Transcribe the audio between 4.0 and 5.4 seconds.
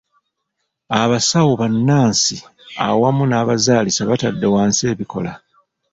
batadde wansi ebikola.